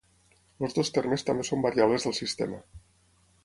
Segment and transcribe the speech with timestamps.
[0.67, 2.61] Els dos termes també són variables del sistema.